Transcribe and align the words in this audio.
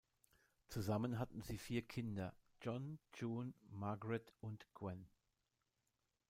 Zusammen 0.67 1.19
hatten 1.19 1.43
sie 1.43 1.59
vier 1.59 1.83
Kinder 1.83 2.35
John, 2.63 2.97
June, 3.13 3.53
Margaret 3.69 4.33
und 4.39 4.65
Gwen. 4.73 5.05